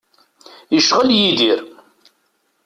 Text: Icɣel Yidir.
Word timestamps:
Icɣel 0.77 1.09
Yidir. 1.19 1.59